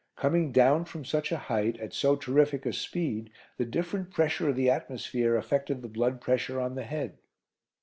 Coming 0.15 0.51
down 0.51 0.85
from 0.85 1.05
such 1.05 1.31
a 1.31 1.37
height, 1.37 1.79
at 1.79 1.93
so 1.93 2.15
terrific 2.15 2.65
a 2.65 2.73
speed, 2.73 3.29
the 3.59 3.65
different 3.65 4.09
pressure 4.09 4.49
of 4.49 4.55
the 4.55 4.67
atmosphere 4.67 5.35
affected 5.35 5.83
the 5.83 5.87
blood 5.87 6.19
pressure 6.19 6.59
on 6.59 6.73
the 6.73 6.81
head. 6.85 7.19